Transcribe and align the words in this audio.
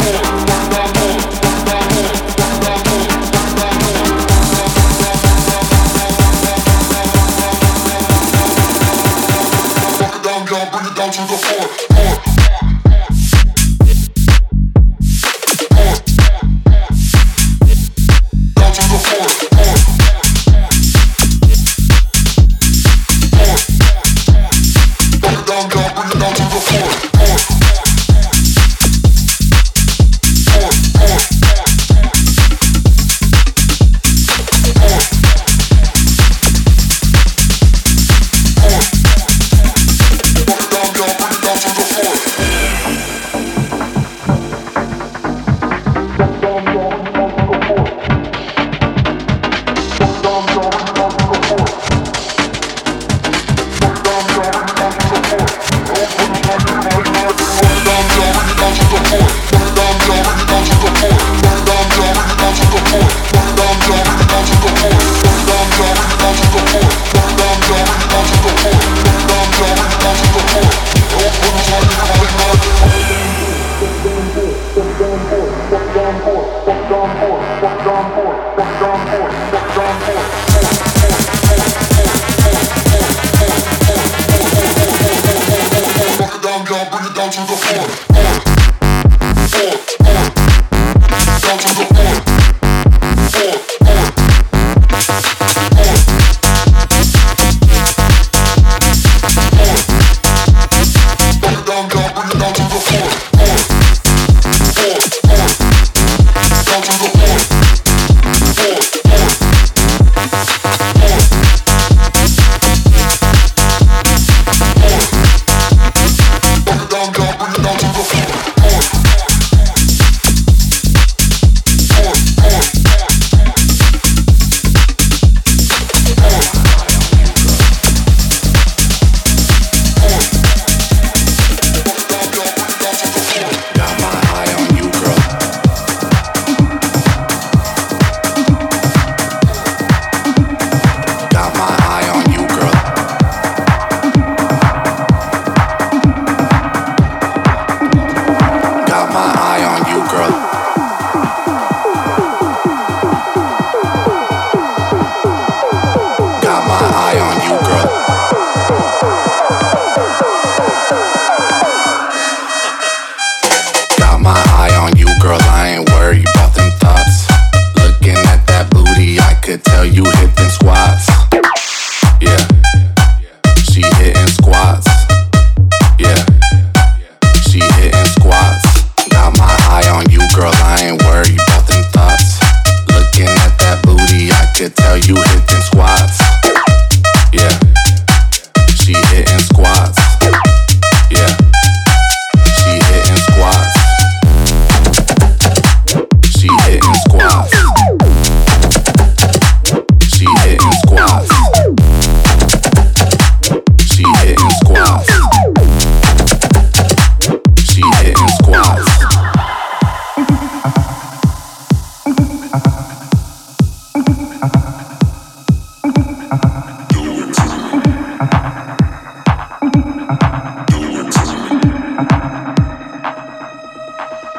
Yeah. 0.00 0.47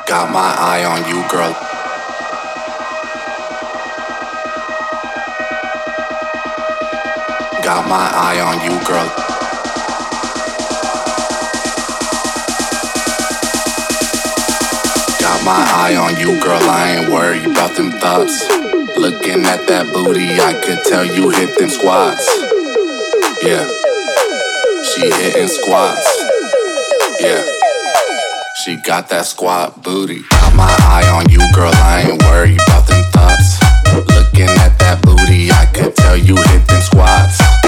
Got 0.10 0.32
my 0.32 0.56
eye 0.58 0.86
on 0.86 1.08
you, 1.08 1.22
girl. 1.30 1.54
Got 7.64 7.88
my 7.88 8.10
eye 8.12 8.40
on 8.42 8.60
you, 8.66 8.72
girl. 8.88 9.06
Got 15.20 15.46
my 15.46 15.64
eye 15.78 15.96
on 15.96 16.20
you, 16.20 16.42
girl. 16.42 16.58
I 16.58 16.98
ain't 16.98 17.10
worried 17.12 17.46
about 17.46 17.76
them 17.76 17.92
thoughts. 17.92 18.50
Looking 18.98 19.46
at 19.46 19.68
that 19.68 19.92
booty, 19.94 20.40
I 20.42 20.54
could 20.54 20.84
tell 20.86 21.06
you 21.06 21.30
hit 21.30 21.56
them 21.60 21.70
squats. 21.70 22.26
Yeah. 23.44 23.68
She 24.82 25.02
hitting 25.02 25.48
squats. 25.48 26.26
Yeah. 27.20 27.59
She 28.66 28.76
got 28.76 29.08
that 29.08 29.26
squat 29.26 29.84
booty. 29.84 30.24
Got 30.32 30.54
my 30.54 30.76
eye 30.82 31.08
on 31.16 31.30
you, 31.30 31.40
girl. 31.56 31.72
I 31.76 32.10
ain't 32.10 32.22
worried 32.24 32.60
about 32.68 32.86
them 32.88 33.04
thoughts. 33.14 33.56
Looking 34.12 34.50
at 34.50 34.78
that 34.80 35.00
booty, 35.02 35.50
I 35.50 35.66
could 35.68 35.96
tell 35.96 36.18
you 36.18 36.36
hit 36.36 36.68
them 36.68 36.82
squats. 36.82 37.59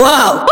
whoa. 0.00 0.44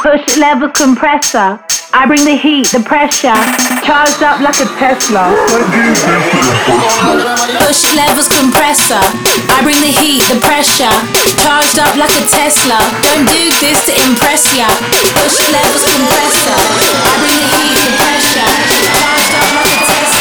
push 0.00 0.36
lever 0.38 0.70
compressor. 0.72 1.60
I 1.92 2.06
bring 2.06 2.24
the 2.24 2.36
heat, 2.36 2.72
the 2.72 2.80
pressure, 2.80 3.36
charged 3.84 4.22
up 4.22 4.40
like 4.40 4.56
a 4.56 4.68
Tesla. 4.80 5.28
Push 7.60 7.82
levers 7.98 8.28
compressor. 8.32 9.02
I 9.52 9.60
bring 9.60 9.76
the 9.84 9.92
heat, 9.92 10.24
the 10.32 10.40
pressure, 10.40 10.94
charged 11.44 11.76
up 11.76 11.92
like 12.00 12.14
a 12.16 12.24
Tesla. 12.32 12.80
Don't 13.04 13.28
do 13.28 13.44
this 13.60 13.76
to 13.90 13.92
impress 14.08 14.48
ya. 14.56 14.70
Push 15.20 15.36
levers 15.52 15.84
compressor. 15.84 16.56
I 16.56 17.14
bring 17.20 17.36
the 17.36 17.48
heat, 17.60 17.76
the 17.84 17.92
pressure, 18.00 18.50
charged 18.96 19.34
up 19.36 19.48
like 19.52 19.68
a 19.68 19.78
Tesla. 19.84 20.19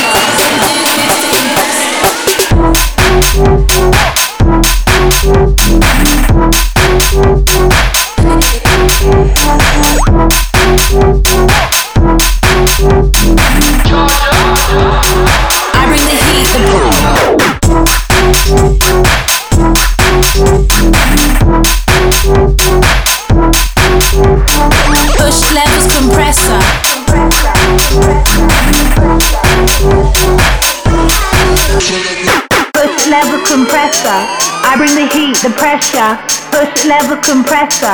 level 33.39 33.57
compressor. 33.57 34.19
I 34.63 34.75
bring 34.77 34.95
the 34.95 35.07
heat, 35.13 35.37
the 35.37 35.49
pressure. 35.51 36.17
Push 36.51 36.85
level 36.85 37.17
compressor. 37.17 37.85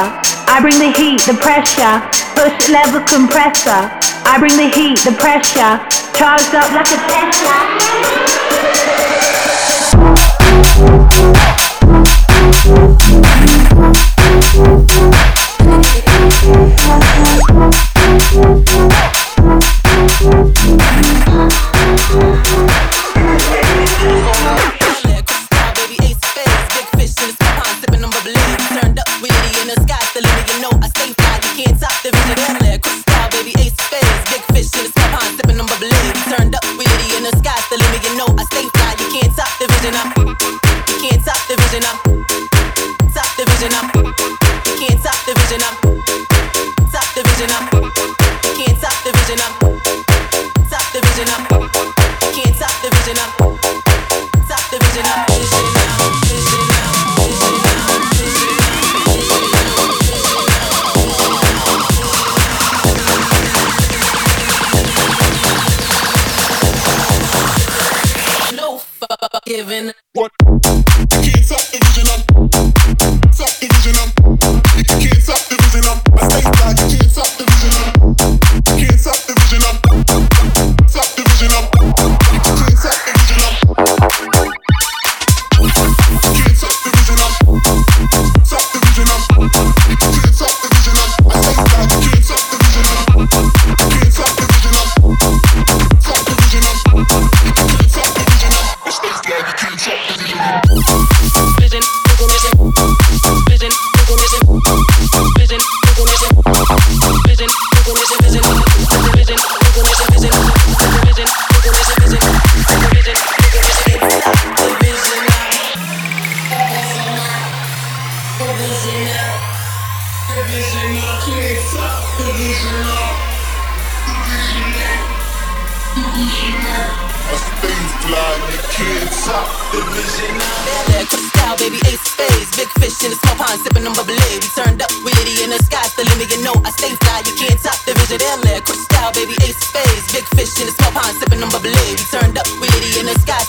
I 0.47 0.59
bring 0.61 0.77
the 0.79 0.91
heat, 0.91 1.21
the 1.21 1.33
pressure. 1.33 2.01
Push 2.35 2.69
level 2.69 3.01
compressor. 3.01 3.91
I 4.25 4.37
bring 4.39 4.55
the 4.57 4.69
heat, 4.69 4.99
the 4.99 5.11
pressure. 5.11 5.79
Charged 6.13 6.55
up 6.55 6.71
like 6.71 6.87
a 6.87 6.97
Tesla. 7.07 7.55
I 30.85 30.89
safe 30.89 31.24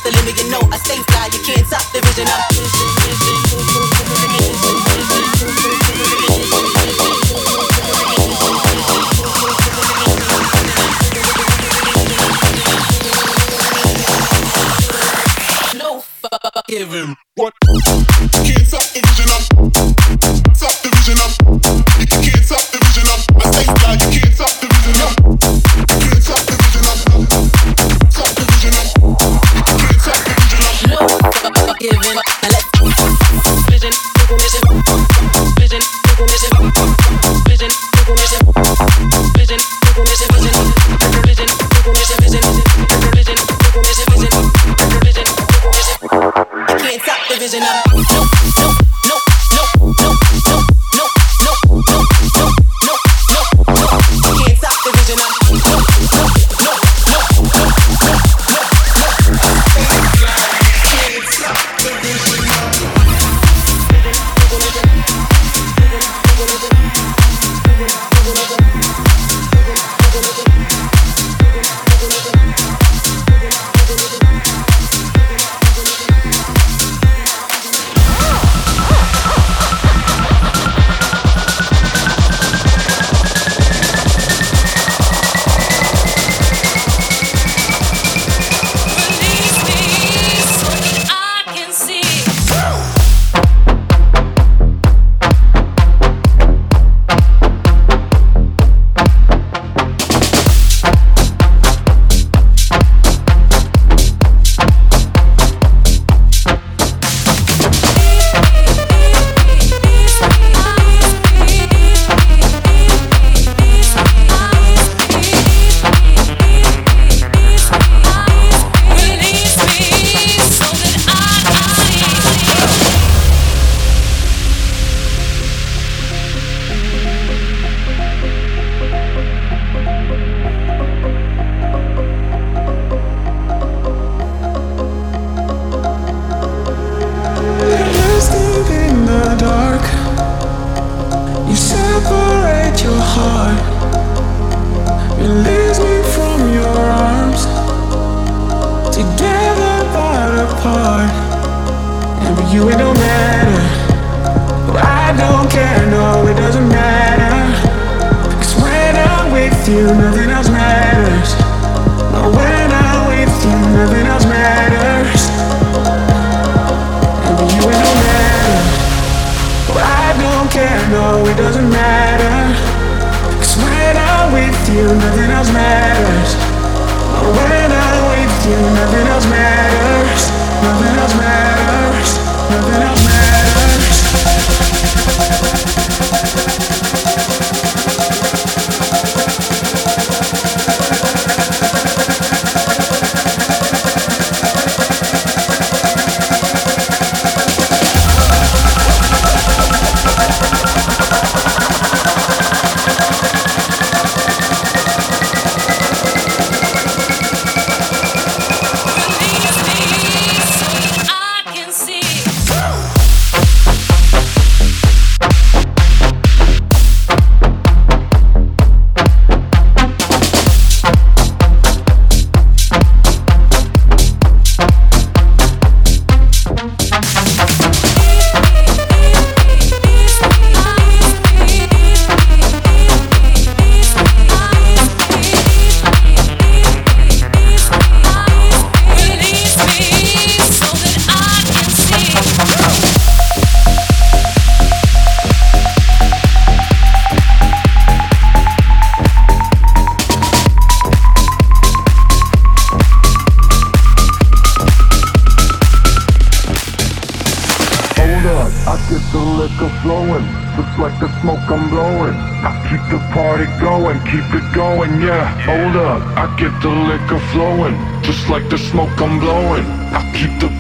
the 0.07 0.17
limit, 0.19 0.39
you 0.39 0.49
know 0.51 0.61
I 0.71 0.79
stay 0.79 1.03
fly. 1.11 1.29
You 1.33 1.41
can't 1.43 1.67
stop 1.67 1.83
the 1.93 2.01
vision, 2.01 2.27
I'm 2.31 2.55
give 2.55 2.96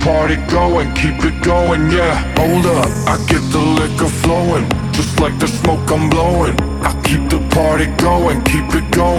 party 0.06 0.36
going, 0.46 0.92
keep 0.94 1.18
it 1.24 1.42
going, 1.42 1.90
yeah. 1.90 2.14
Hold 2.38 2.66
up, 2.66 2.90
I 3.08 3.16
get 3.26 3.42
the 3.50 3.58
liquor 3.58 4.08
flowing, 4.22 4.68
just 4.92 5.18
like 5.20 5.36
the 5.40 5.48
smoke 5.48 5.90
I'm 5.90 6.08
blowing. 6.08 6.54
I 6.82 6.92
keep 7.02 7.28
the 7.28 7.40
party 7.50 7.86
going, 7.96 8.42
keep 8.42 8.68
it 8.74 8.88
going, 8.92 9.16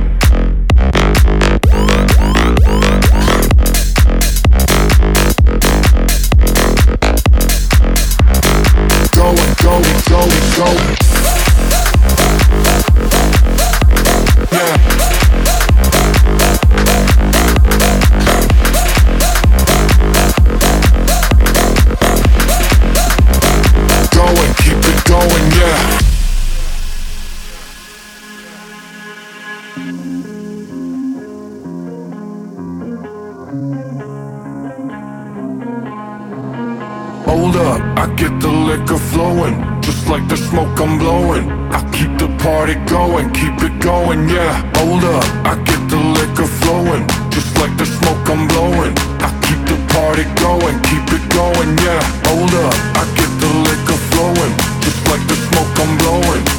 up. 37.70 37.82
I 37.98 38.06
get 38.16 38.34
the 38.40 38.50
liquor 38.50 38.98
flowing, 38.98 39.56
just 39.82 40.08
like 40.08 40.28
the 40.28 40.38
smoke 40.38 40.76
I'm 40.80 40.98
blowing. 40.98 41.46
I 41.72 41.80
keep 41.96 42.12
the 42.18 42.30
party 42.44 42.76
going, 42.96 43.30
keep 43.32 43.58
it 43.68 43.76
going, 43.80 44.28
yeah. 44.30 44.54
Hold 44.78 45.04
up, 45.04 45.26
I 45.52 45.54
get 45.70 45.82
the 45.94 46.02
liquor 46.18 46.50
flowing, 46.62 47.06
just 47.30 47.52
like 47.62 47.74
the 47.78 47.86
smoke 47.86 48.26
I'm 48.34 48.48
blowing. 48.52 48.94
I 49.28 49.30
keep 49.46 49.62
the 49.72 49.78
party 49.94 50.26
going, 50.46 50.78
keep 50.90 51.06
it 51.18 51.26
going, 51.40 51.72
yeah. 51.86 52.02
Hold 52.30 52.54
up, 52.66 52.76
I 53.02 53.04
get 53.20 53.32
the 53.44 53.52
liquor 53.68 54.00
flowing, 54.12 54.54
just 54.86 55.02
like 55.12 55.24
the 55.32 55.38
smoke 55.48 55.74
I'm 55.84 55.94
blowing. 56.02 56.59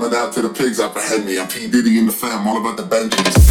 Coming 0.00 0.18
out 0.18 0.32
to 0.32 0.40
the 0.40 0.48
pigs 0.48 0.80
up 0.80 0.96
ahead 0.96 1.26
me. 1.26 1.38
I'm 1.38 1.46
P. 1.46 1.68
Diddy 1.68 1.98
in 1.98 2.06
the 2.06 2.12
fam, 2.12 2.48
all 2.48 2.56
about 2.56 2.78
the 2.78 2.84
Benjamins. 2.84 3.49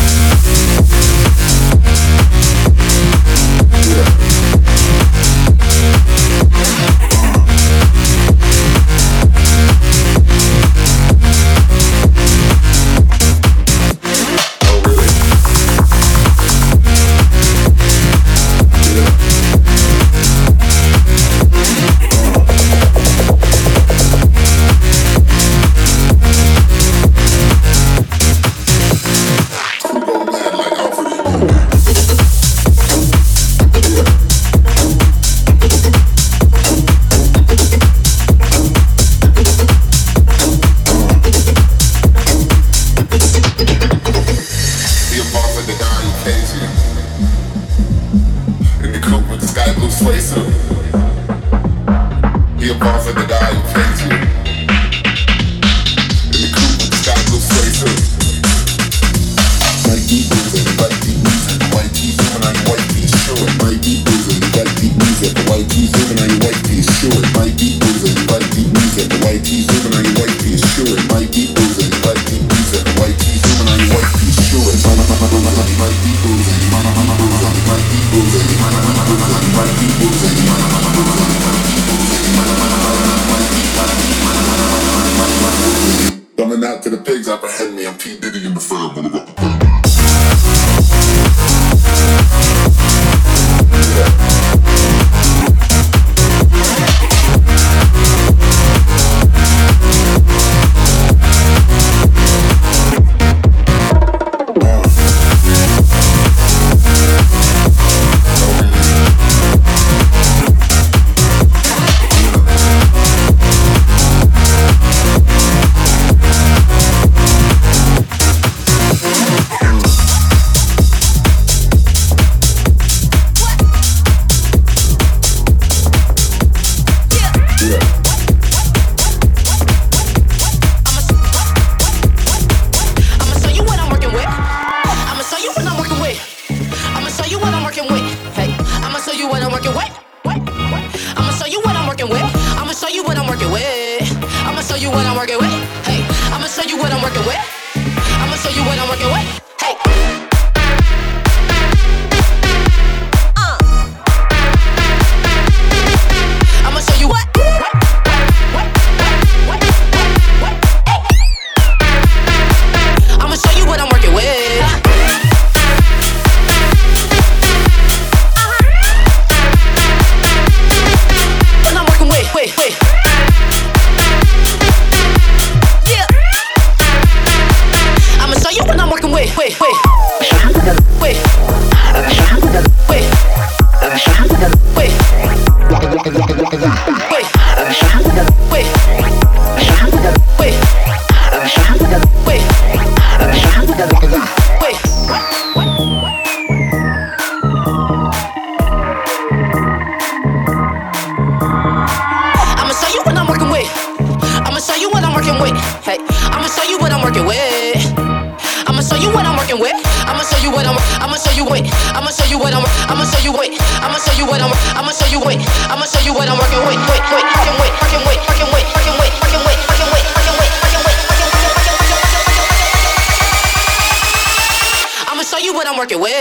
working 225.79 226.01
with. 226.01 226.18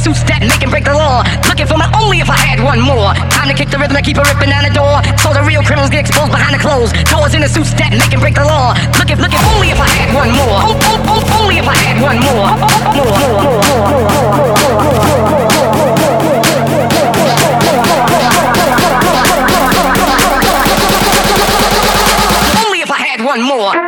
Suits 0.00 0.24
that 0.32 0.40
make 0.40 0.64
and 0.64 0.72
break 0.72 0.88
the 0.88 0.96
law. 0.96 1.20
Looking 1.44 1.68
for 1.68 1.76
my 1.76 1.84
only 2.00 2.24
if 2.24 2.30
I 2.32 2.40
had 2.40 2.56
one 2.64 2.80
more. 2.80 3.12
Time 3.28 3.52
to 3.52 3.54
kick 3.54 3.68
the 3.68 3.76
rhythm 3.76 4.00
and 4.00 4.06
keep 4.06 4.16
it 4.16 4.24
ripping 4.24 4.48
down 4.48 4.64
the 4.64 4.72
door. 4.72 4.96
So 5.20 5.28
the 5.28 5.44
real 5.44 5.60
criminals 5.60 5.92
get 5.92 6.08
exposed 6.08 6.32
behind 6.32 6.56
the 6.56 6.62
clothes. 6.62 6.88
Doors 7.12 7.36
in 7.36 7.44
the 7.44 7.52
suits 7.52 7.76
that 7.76 7.92
make 7.92 8.08
and 8.08 8.24
break 8.24 8.32
the 8.32 8.48
law. 8.48 8.72
Looking, 8.96 9.20
looking 9.20 9.44
only 9.52 9.68
if 9.68 9.76
I 9.76 9.92
had 9.92 10.08
one 10.16 10.32
more. 10.32 10.56
Oh, 10.64 10.72
oh, 10.72 11.20
oh, 11.20 11.44
only 11.44 11.60
if 11.60 11.68
I 11.68 11.76
had 11.76 12.00
one 12.00 12.16
more. 12.16 12.48
More, 12.48 13.04
more, 13.04 13.28
more, 13.28 13.60
more, 13.60 14.00
more, 14.00 14.88
more, 14.88 15.04
more. 15.04 15.40
one 23.30 23.42
more. 23.42 23.79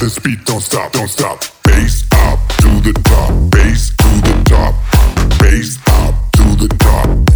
This 0.00 0.16
beat 0.20 0.44
don't 0.44 0.60
stop, 0.60 0.92
don't 0.92 1.08
stop. 1.08 1.40
Bass 1.64 2.04
up 2.12 2.38
to 2.58 2.68
the 2.80 2.92
top, 3.02 3.50
bass 3.50 3.90
to 3.96 4.08
the 4.22 4.42
top, 4.44 4.74
bass 5.40 5.76
up 5.88 6.14
to 6.32 6.54
the 6.54 6.68
top. 6.78 7.27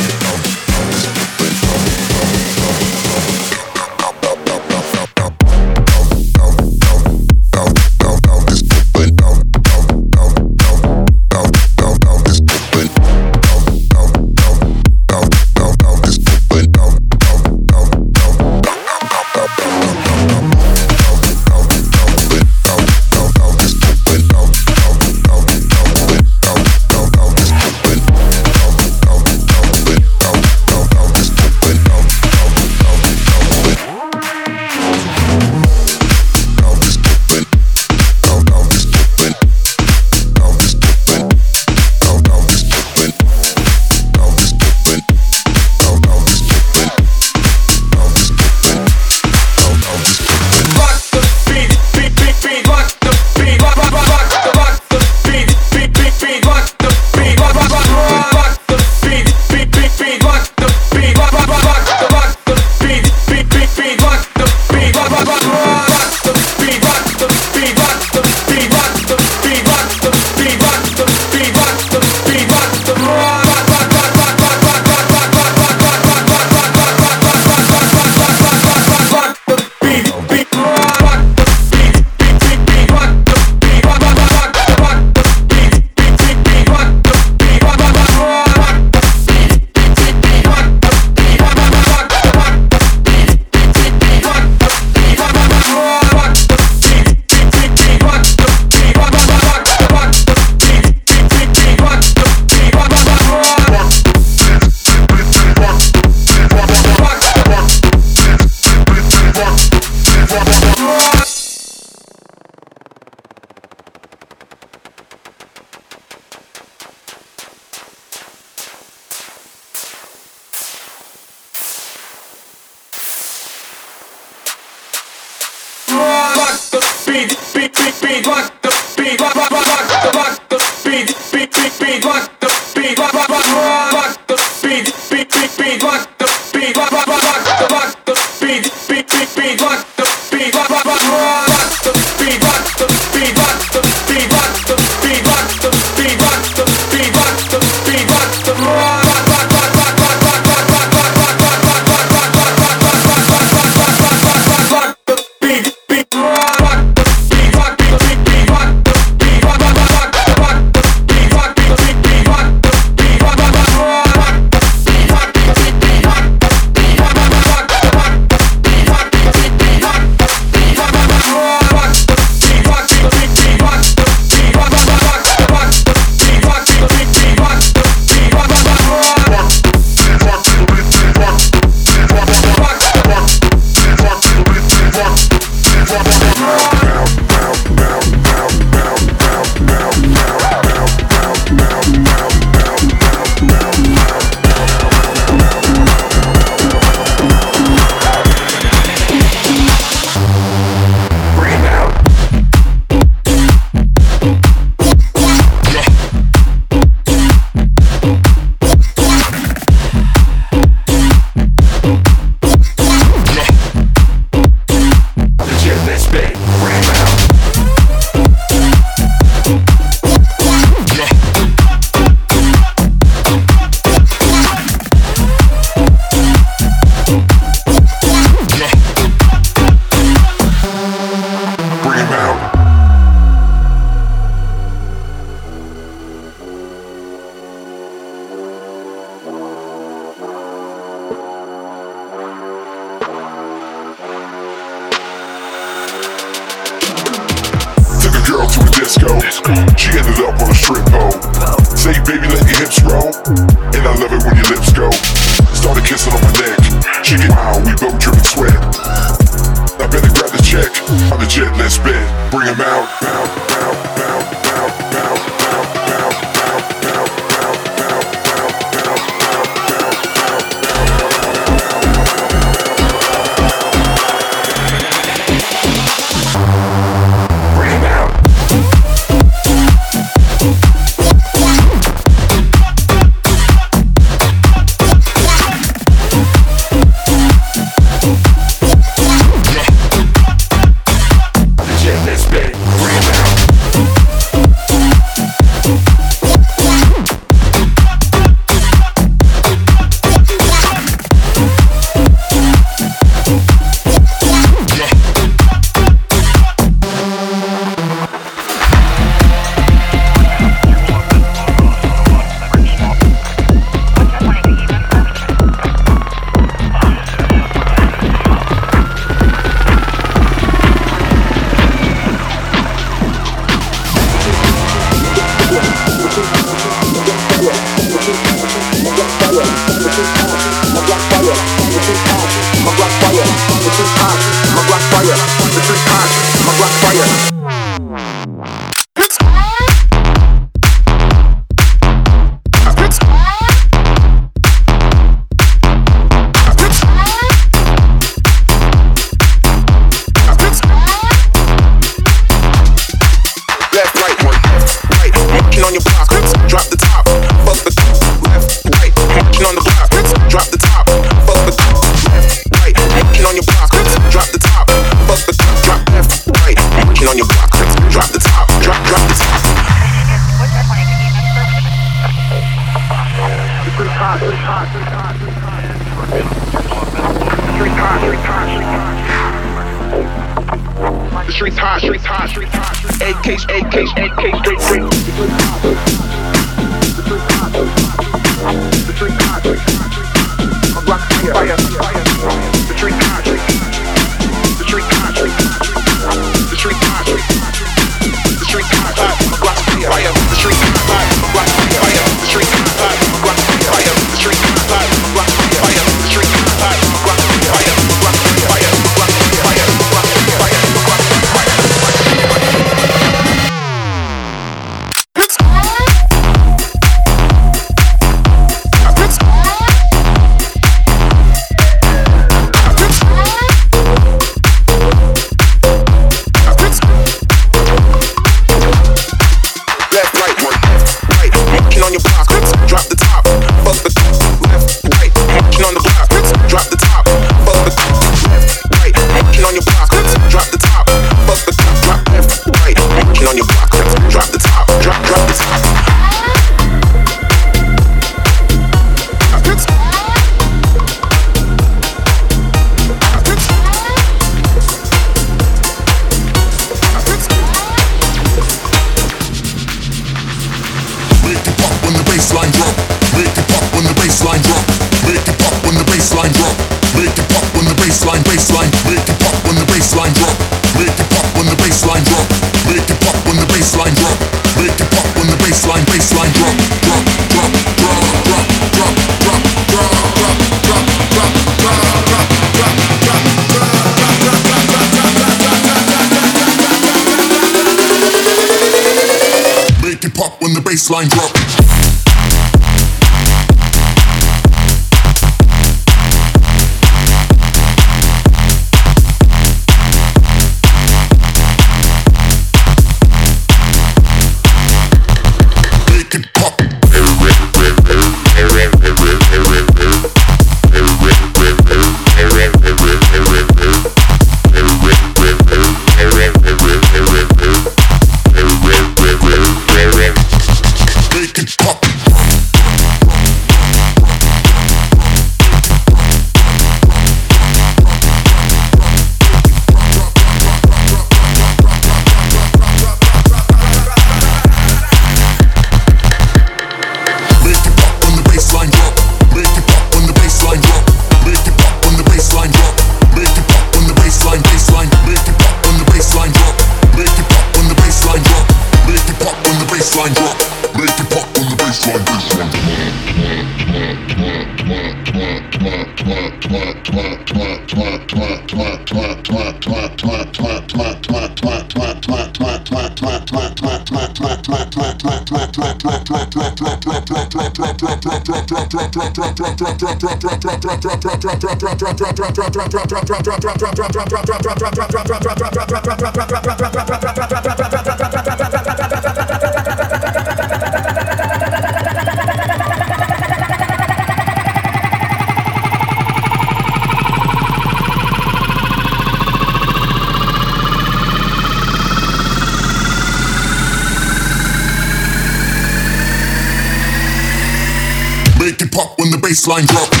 When 599.01 599.09
the 599.09 599.17
bass 599.17 599.47
line 599.47 599.65
drop. 599.65 600.00